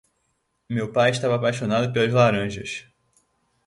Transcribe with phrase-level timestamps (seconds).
[0.67, 2.87] Meu pai estava apaixonado pelas laranjas.